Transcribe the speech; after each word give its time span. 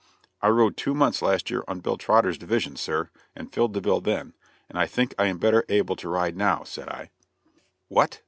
"I 0.41 0.47
rode 0.47 0.77
two 0.77 0.95
months 0.95 1.21
last 1.21 1.51
year 1.51 1.63
on 1.67 1.79
Bill 1.81 1.95
Trotter's 1.95 2.39
division, 2.39 2.75
sir, 2.75 3.11
and 3.35 3.53
filled 3.53 3.75
the 3.75 3.81
bill 3.81 4.01
then; 4.01 4.33
and 4.67 4.79
I 4.79 4.87
think 4.87 5.13
I 5.19 5.27
am 5.27 5.37
better 5.37 5.63
able 5.69 5.95
to 5.97 6.09
ride 6.09 6.35
now," 6.35 6.63
said 6.63 6.89
I. 6.89 7.11
"What! 7.87 8.19